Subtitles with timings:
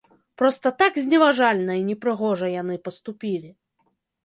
[0.41, 3.49] Проста так зневажальна і непрыгожа яны паступілі.